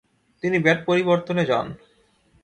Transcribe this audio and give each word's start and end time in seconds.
তিনি 0.43 0.57
ব্যাট 0.59 0.79
পরিবর্তনে 0.85 1.43
যান। 1.45 1.67